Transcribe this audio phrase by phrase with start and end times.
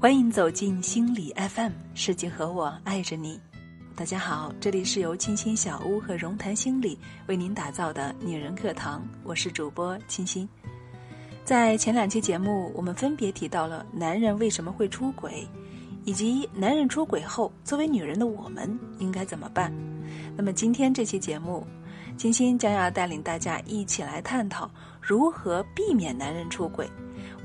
[0.00, 3.36] 欢迎走进心理 FM，世界和我爱着你。
[3.96, 6.96] 大家好，这里是由清新小屋和荣谈心理
[7.26, 10.48] 为您打造的女人课堂，我是主播清新。
[11.44, 15.44] 在前两期节目，我们分别提到了男人为什么会出轨，
[16.04, 19.72] 以及男人出轨后，作为女人的我们应该怎么办。
[20.36, 21.66] 那么今天这期节目，
[22.16, 24.70] 清新将要带领大家一起来探讨
[25.00, 26.88] 如何避免男人出轨。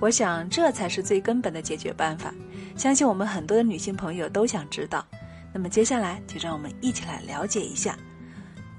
[0.03, 2.33] 我想这才是最根本的解决办法，
[2.75, 5.05] 相信我们很多的女性朋友都想知道。
[5.53, 7.97] 那么接下来就让我们一起来了解一下，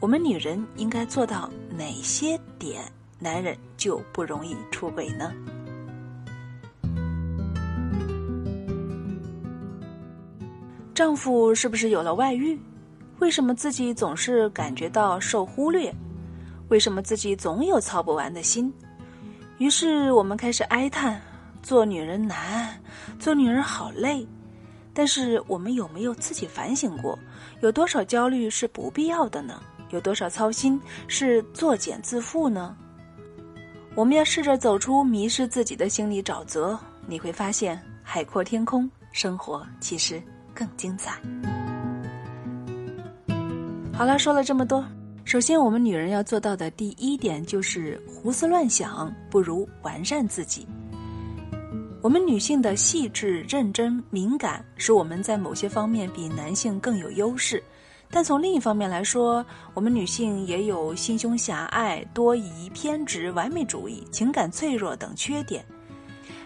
[0.00, 2.82] 我们女人应该做到哪些点，
[3.18, 5.32] 男人就不容易出轨呢？
[10.92, 12.60] 丈夫是不是有了外遇？
[13.20, 15.90] 为什么自己总是感觉到受忽略？
[16.68, 18.70] 为什么自己总有操不完的心？
[19.64, 21.18] 于是我们开始哀叹：
[21.62, 22.78] 做女人难，
[23.18, 24.28] 做女人好累。
[24.92, 27.18] 但是我们有没有自己反省过，
[27.62, 29.58] 有多少焦虑是不必要的呢？
[29.88, 32.76] 有多少操心是作茧自缚呢？
[33.94, 41.18] 我们要试着走出迷失自己的心理沼泽，你会发现海阔天空，生活其实更精彩。
[43.94, 44.84] 好了，说了这么多，
[45.24, 50.66] 首先我们女人要做到的第一点就是胡思乱想不如完善自己。
[52.02, 57.62] 我们女性的细致、认真、敏感，使我们在某些方面比男性更有优势。
[58.10, 65.64] 但从另一方面来说，我们女性也有心胸狭隘、多疑、偏执、完美主义、情感脆弱等缺点。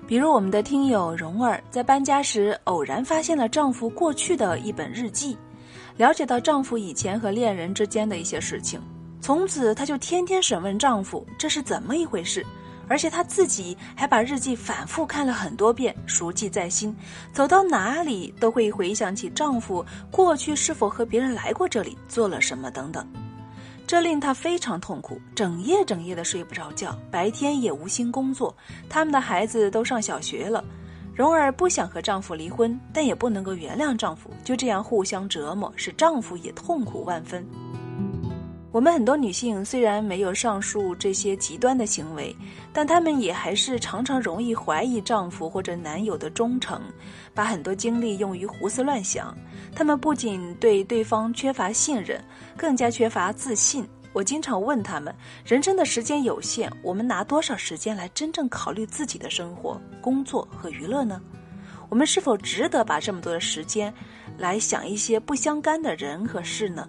[0.07, 5.37] 比如，我们的听友蓉儿在搬家时偶然发现了丈夫过去的一本日记，
[5.99, 8.81] 了解到丈夫以前和恋人之间的一些事情，
[9.21, 12.47] 从此她就天天审问丈夫这是怎么一回事。
[12.91, 16.97] 而且她自己还把日记反复看了很多遍，熟记在心，
[17.35, 23.07] 走到哪里都会回想起丈夫过去是否和别人来过这里，做了什么等等，
[23.87, 28.57] 这令她非常痛苦，整夜整夜的睡不着觉，白天也无心工作。
[28.89, 30.65] 他们的孩子都上小学了，
[31.19, 37.45] 蓉儿不想和丈夫离婚，但也不能够原谅丈夫，就这样互相折磨，使丈夫也痛苦万分。
[38.71, 42.33] 我们很多女性虽然没有上述这些极端的行为，
[42.73, 46.81] 但她们也还是常常容易怀疑丈夫或者男友的忠诚，
[47.35, 49.37] 把很多精力用于胡思乱想。
[49.75, 52.23] 她们不仅对对方缺乏信任，
[52.57, 53.85] 更加缺乏自信。
[54.13, 55.15] 我经常问他们：
[55.45, 61.21] 人生的时间有限，我们拿多少时间来真正考虑自己的生活、工作和娱乐呢？
[61.89, 63.93] 我们是否值得把这么多的时间
[64.37, 66.89] 来想一些不相干的人和事呢？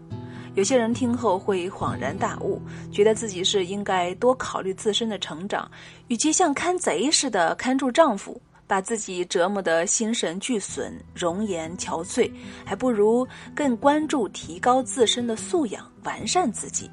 [0.56, 5.70] 有些人听后会恍然大悟，觉得自己是应该多考虑自身的成长，
[6.08, 12.30] 与其像看贼似的看住丈夫，把自己折磨得心神俱损、容颜憔悴，
[12.66, 13.26] 还不如
[13.56, 16.90] 更关注提高自身的素养、完善自己。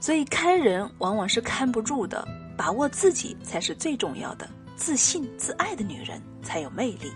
[0.00, 4.48] 所以看人往往是看不住的，把握自己才是最重要的。
[4.74, 7.12] 自信、自爱的女人才有魅力。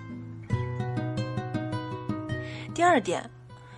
[2.72, 3.28] 第二点。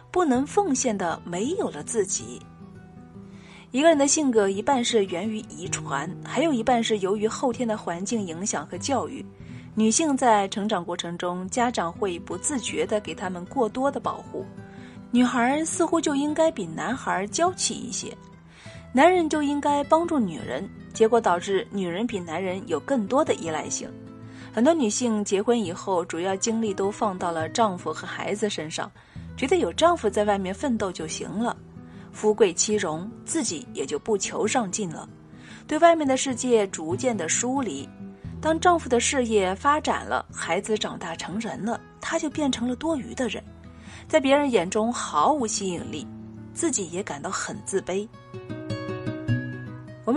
[0.08, 2.40] 不能奉献的没有了自己。
[3.70, 9.22] 一个人的性格一半是源于遗传，还有一半是由于后天的环境影响和教育。
[9.74, 14.46] 女性在成长过程中，家长会不自觉地给他们过多的保护，
[15.10, 18.16] 女孩似乎就应该比男孩娇气一些，
[18.96, 23.86] 男人就应该帮助女人，结果导致女人比男人有更多的依赖性。
[24.54, 28.90] 很多女性结婚以后，主要精力都放到了丈夫和孩子身上。
[29.36, 31.54] 觉得有丈夫在外面奋斗就行了，
[32.10, 35.06] 富贵妻荣，自己也就不求上进了，
[35.68, 37.86] 对外面的世界逐渐的疏离。
[38.40, 43.44] 当丈夫的事业发展了，孩子长大成人了，她就变成了多余的人，
[44.08, 46.06] 在别人眼中毫无吸引力，
[46.54, 48.08] 自己也感到很自卑。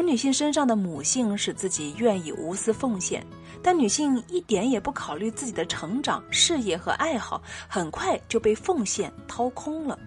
[0.10, 3.24] 女性身上的母性使自己愿意无私奉献。
[3.62, 10.00] 但女性一点也不考虑自己的成长、事业和爱好，很快就被奉献掏空了，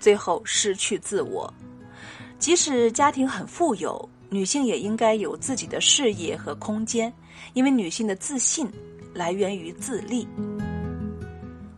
[0.00, 1.52] 最后失去自我。
[2.40, 7.12] 即使家庭很富有，女性也应该有自己的事业和空间，
[7.54, 8.68] 因为女性的自信
[9.14, 10.26] 来源于自立。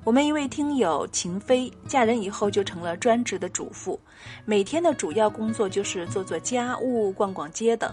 [0.02, 4.00] 我们一位听友秦飞，嫁人以后就成了专职的主妇，
[4.46, 7.92] 每天的主要工作就是做做家务、逛逛街等。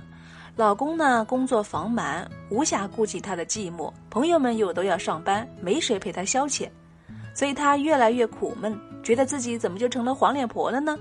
[0.56, 3.92] 老公呢，工作繁忙，无暇顾及她的寂寞。
[4.10, 6.70] 朋友们又都要上班，没谁陪她消遣，
[7.34, 10.98] 所以她越来越苦闷，觉得自己怎么就成了黄脸婆了呢？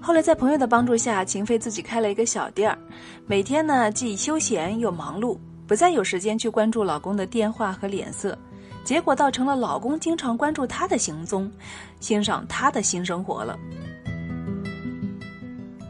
[0.00, 2.78] 后来在朋友的帮助下，秦飞自己开了一个小店儿，
[3.26, 5.36] 每天呢既休闲又忙碌，
[5.66, 8.38] 不再有时间去关注老公的电话和脸色。
[8.86, 11.50] 结果倒成了老公经常关注她的行踪，
[11.98, 13.58] 欣赏她的新生活了。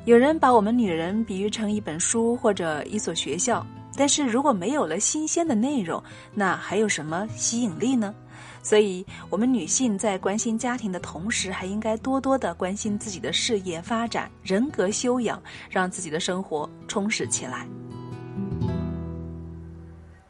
[0.06, 3.64] 有人把我们女人比喻成一本书或者一所学校，
[3.98, 6.02] 但是如果没有了新鲜的内容，
[6.32, 8.14] 那还有什么吸引力呢？
[8.62, 17.68] 所以，我们女性在关心家庭的同时，还应该多多的关心自己的事业发展、人格修养，让自己的生活充实起来。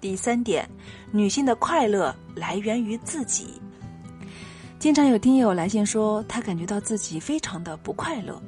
[0.07, 0.65] 第三点，
[1.11, 3.61] 女性的快乐来源于自己。
[4.79, 8.41] 经常有听友来信说，她感觉到自己非常的不快乐。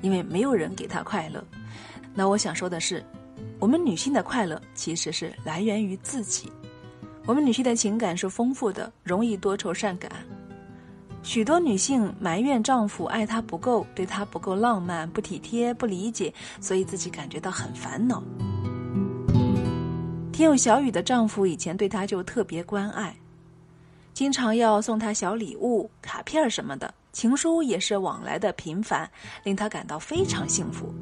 [0.00, 1.44] 因为没有人给她快乐，
[2.14, 3.04] 那我想说的是，
[3.58, 6.50] 我们女性的快乐其实是来源于自己。
[7.26, 10.10] 我们女性的情感是丰富的，容易多愁善感。
[11.22, 16.32] 许多女性埋怨丈夫爱她不够，对她不够浪漫、不体贴、不理解，
[16.62, 18.22] 所以自己感觉到很烦恼。
[20.36, 23.16] 听友小雨的丈夫以前对她就特别关爱，
[24.12, 26.92] 经常要送她小礼物、卡片什么的。
[27.10, 29.10] 情书也是往来的频繁，
[29.44, 30.94] 令她感到非常幸福。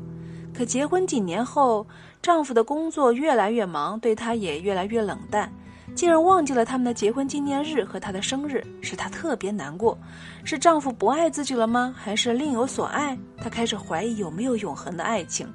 [0.57, 1.85] 可结婚几年后，
[2.23, 5.53] 丈夫的工作越来越忙，对她也越来越冷淡，
[5.97, 9.99] 竟然忘记了他们的结婚纪念日和她的生日，使她特别难过。
[10.45, 11.93] 是丈夫不爱自己了吗？
[11.99, 13.19] 还是另有所爱？
[13.39, 15.53] 她开始怀疑有没有永恒的爱情。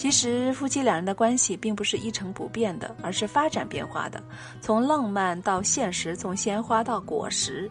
[0.00, 4.18] 其实，夫妻两人的关系并不是一成不变的，而是发展变化的，
[4.58, 7.70] 从浪漫到现实，从鲜花到果实。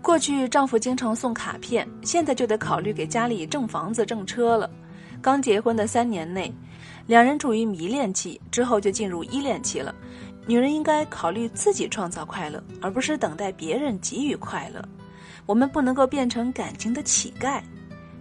[0.00, 4.70] 过去丈夫经常送卡片，现在就得考虑给家里挣房子、挣车了。
[5.20, 6.54] 刚结婚的三年内，
[7.08, 9.92] 两人处于迷恋期，之后就进入依恋期了。
[10.46, 14.80] 女人应该考虑自己创造快乐，而不是等待别人给予快乐。
[15.44, 17.60] 我们不能够变成感情的乞丐。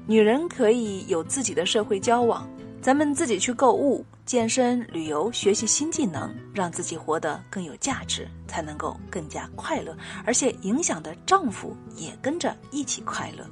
[0.07, 2.49] 女人可以有自己的社会交往。
[2.83, 9.95] 咱们自己去购物、健身、旅游、学习新技能，让自己活得更有价值，才能够更加快乐，
[10.25, 13.49] 而且影响的丈夫也跟着一起快乐。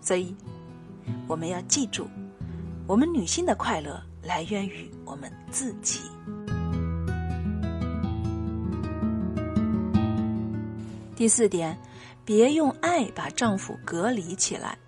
[0.00, 0.34] 所以，
[1.28, 2.08] 我们要记住，
[2.86, 6.00] 我们女性的快乐来源于我们自己。
[11.14, 11.78] 第四点，
[12.24, 14.78] 别用爱把丈夫隔离起来。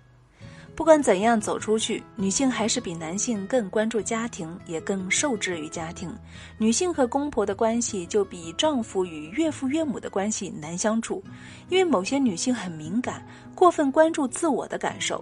[0.77, 6.15] 不管怎样走出去，女性还是比男性更关注家庭，也更受制于家庭。
[6.59, 11.23] 女性和公婆的关系就比丈夫与岳父岳母的关系难相处，
[11.69, 13.25] 因为某些女性很敏感，
[13.55, 15.21] 过分关注自我的感受。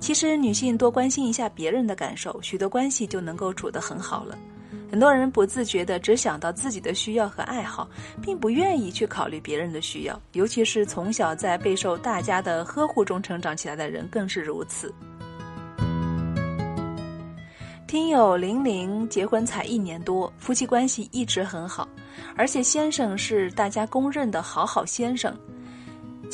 [0.00, 4.38] 其实，女性多关心一下别人的感受，许多关系就能够处得很好了。
[4.90, 7.88] 很多人不自觉地只想到自己的需要和爱好，
[8.22, 14.94] 并不愿意去考虑别人的需要，尤其是从小在备受大家的呵护中成长起来的人更是如此。
[17.86, 21.88] 听友玲玲结婚才一年多，夫妻关系一直很好，
[22.36, 25.36] 而且先生是大家公认的好好先生。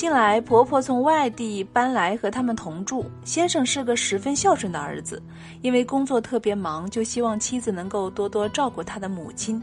[0.01, 3.05] 近来，婆婆从外地搬来和他们同住。
[3.23, 5.23] 先生是个十分孝顺的儿子，
[5.61, 9.63] 因为工作特别忙，就希望妻子能够多多照顾他的母亲。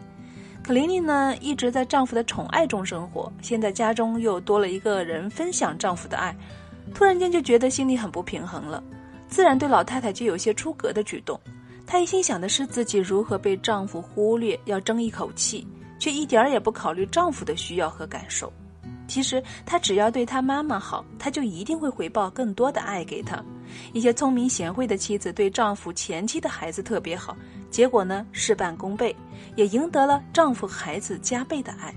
[0.63, 6.38] 可玲玲呢，一直在丈夫的宠爱中生活，现在家中又多了一个人分享丈夫的爱，
[6.94, 8.83] 突然间就觉得心里很不平衡了，
[9.28, 11.40] 自然对老太太就有些出格的举动。
[11.88, 18.54] 她一心想的是自己如何被丈夫忽略，要争一口气，却一点儿也不考虑丈夫的需要和感受。
[19.07, 23.42] 其实，他只要对他妈妈好，他就一定会回报更多的爱给她。
[23.94, 27.35] 一些聪明贤惠的妻子对丈夫前妻的孩子特别好，
[27.69, 29.16] 结果呢事半功倍，
[29.56, 31.94] 也赢得了丈夫孩子加倍的爱。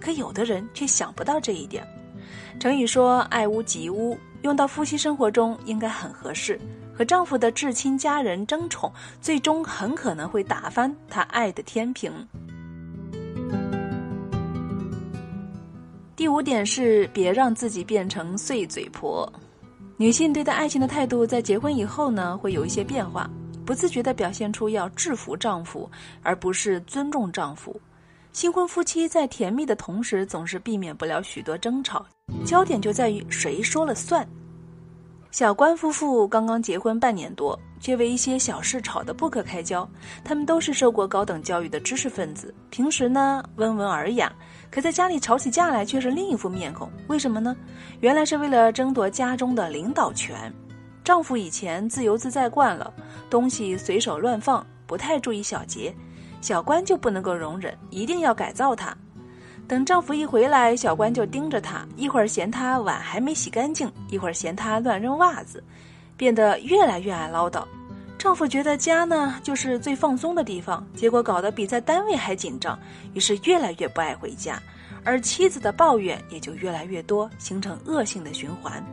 [0.00, 1.86] 可有的人却想不到这一点。
[2.58, 6.60] 成语说“爱屋及乌”，用到夫妻生活中应该很合适。
[6.92, 12.12] 和丈夫的至亲家人争宠，最终很可能会打翻他爱的天平。
[16.20, 19.26] 第五点是别让自己变成碎嘴婆。
[19.96, 23.26] 女性对待爱情的态度，在结婚以后呢，会有一些变化，
[23.64, 25.90] 不自觉地表现出要制服丈夫，
[26.22, 27.74] 而不是尊重丈夫。
[28.34, 32.04] 新婚夫妻在甜蜜的同时，总是避免不了许多争吵，
[32.44, 34.28] 焦点就在于谁说了算。
[35.30, 39.88] 小关夫妇刚刚结婚半年多，却为一些小事吵得不可开交。
[40.24, 44.32] 他们都是受过高等教育的知识分子，平时呢温文尔雅，
[44.72, 46.90] 可在家里吵起架来却是另一副面孔。
[47.06, 47.56] 为什么呢？
[48.00, 50.52] 原来是为了争夺家中的领导权。
[51.04, 52.92] 丈夫以前自由自在惯了，
[53.30, 55.94] 东西随手乱放，不太注意小节，
[56.40, 58.96] 小关就不能够容忍，一定要改造他。
[59.70, 65.62] 等丈夫一回来，小关就盯着他，一会儿嫌他碗还没洗干净，一会儿嫌他乱扔袜子，
[66.16, 67.64] 变得越来越爱唠叨。
[68.18, 72.76] 丈夫觉得家呢就是最放松的地方，结果搞得比在单位还紧张，
[73.14, 74.60] 于是越来越不爱回家。
[75.04, 78.84] 而妻子的抱怨也就越来越多，形成恶性的循环。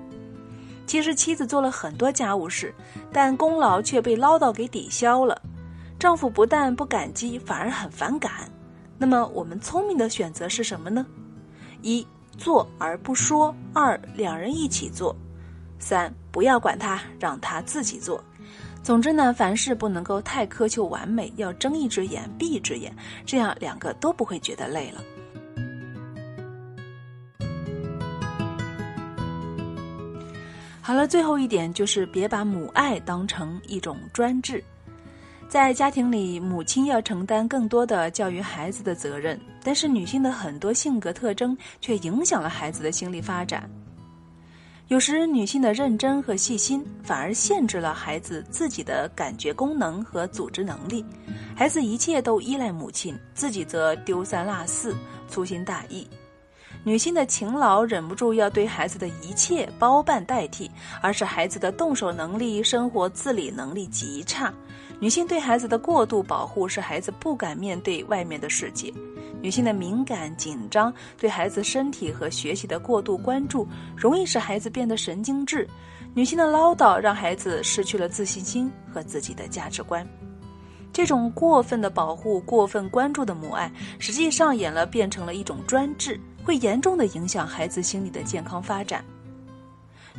[0.86, 2.72] 其实妻子做了很多家务事，
[3.12, 5.42] 但功劳却被唠叨给抵消了。
[5.98, 8.32] 丈夫不但不感激，反而很反感。
[8.98, 11.06] 那么我们聪明的选择是什么呢？
[11.82, 15.16] 一做而不说；二两人一起做；
[15.80, 18.24] 三不要管他，让他自己做。
[18.82, 25.04] 总之呢，凡事不能够太苛求完美，要睁一只眼闭一只眼，这样两个都不会觉得累了。
[30.82, 34.64] 好了，最后一点就是别把母爱当成一种专制。
[35.50, 43.70] 在家庭里，母亲要承担更多的教育孩子的责任，但是女性的很多性格特征却影响了孩子的心理发展。
[44.90, 51.06] 有时，女性的认真和细心反而限制了孩子自己的感觉功能和组织能力，
[51.56, 54.94] 孩子一切都依赖母亲，自己则丢三落四、
[55.30, 56.06] 粗心大意。
[56.84, 60.70] 女性的勤劳忍不住要对孩子的一切包办代替，
[61.02, 64.54] 而使孩子的动手能力、生活自理能力极差。
[65.00, 68.92] 女性对孩子的过度保护，使孩子不敢面对外面的世界。
[69.42, 75.68] 女性的敏感紧张，对孩子身体和学习的过度关注，容易使孩子变得神经质。
[76.16, 80.06] 女性的唠叨，让孩子失去了自信心和自己的价值观。
[80.92, 86.20] 这种过分的保护、过分关注的母爱，实际上演了变成了一种专制。
[86.44, 89.04] 会严重的影响孩子心理的健康发展。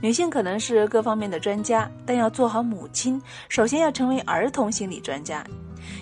[0.01, 5.45] 女性可能是各方面的专家，但要做好母亲，首先要成为儿童心理专家。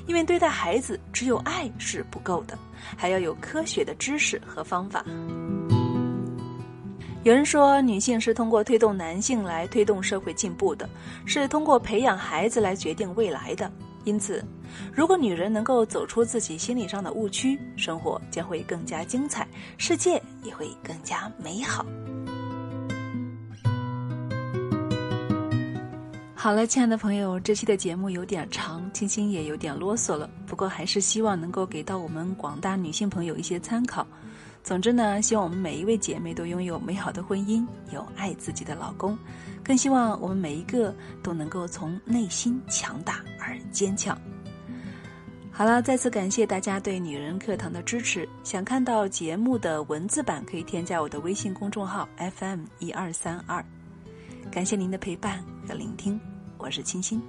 [0.06, 2.58] 因为对待孩子，只有爱是不够的，
[2.96, 5.04] 还要有科学的知识和方法。
[7.22, 10.88] 有人说，女性是通过推动男性来推动社会进步的，
[11.24, 13.70] 是通过培养孩子来决定未来的。
[14.04, 14.44] 因此，
[14.92, 19.46] 如果女人能够走出自己心理上的误区，生活将会更加精彩，
[19.78, 21.84] 世界也会更加美好。
[26.46, 34.06] 好了，亲爱的朋友，这期的节目有点长，青青也有点啰嗦了，不过还是希望能够给到我们广大女性朋友一些参考。
[34.62, 39.18] 总之呢，希望我们每一位姐妹都拥有美好的婚姻，有爱自己的老公，
[39.64, 44.16] 更希望我们每一个都能够从内心强大而坚强。
[45.50, 48.28] 好了，再次感谢大家对女人课堂的支持。
[48.44, 53.64] 想看到节目的文字版，可以添加我的微信公众号 FM 一二三二。
[54.48, 56.20] 感谢您的陪伴和聆听，
[56.58, 57.22] 我是清新，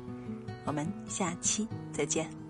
[0.65, 2.46] 我们下期再见。